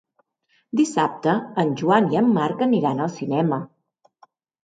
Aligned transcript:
Dissabte 0.79 1.35
en 1.63 1.75
Joan 1.81 2.09
i 2.15 2.19
en 2.21 2.31
Marc 2.37 2.63
aniran 2.67 3.03
al 3.05 3.11
cinema. 3.19 3.59